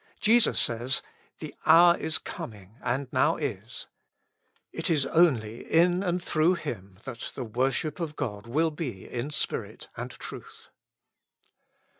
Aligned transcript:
Jesus 0.19 0.59
says, 0.59 1.03
The 1.41 1.53
hour 1.63 1.95
is 1.95 2.17
coming^ 2.17 2.71
and 2.81 3.07
now 3.13 3.35
is:'''' 3.37 3.85
it 4.71 4.89
is 4.89 5.05
only 5.05 5.63
in 5.71 6.01
and 6.01 6.19
through 6.19 6.55
Him 6.55 6.97
that 7.03 7.31
the 7.35 7.43
worship 7.45 7.99
of 7.99 8.15
God 8.15 8.47
will 8.47 8.71
be 8.71 9.07
in 9.07 9.29
spirit 9.29 9.89
and 9.95 10.09
truth. 10.09 10.69